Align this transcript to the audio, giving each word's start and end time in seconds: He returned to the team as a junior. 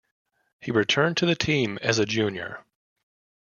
He 0.59 0.71
returned 0.71 1.17
to 1.17 1.27
the 1.27 1.35
team 1.35 1.77
as 1.83 1.99
a 1.99 2.07
junior. 2.07 2.65